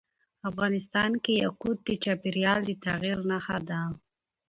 [0.49, 3.81] افغانستان کې یاقوت د چاپېریال د تغیر نښه ده.